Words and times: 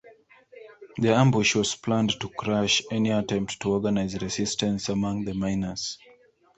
The 0.97 1.13
ambush 1.13 1.53
was 1.53 1.75
planned 1.75 2.19
to 2.21 2.29
crush 2.29 2.81
any 2.89 3.11
attempt 3.11 3.61
to 3.61 3.73
organise 3.73 4.19
resistance 4.19 4.89
among 4.89 5.25
the 5.25 5.35
miners. 5.35 5.99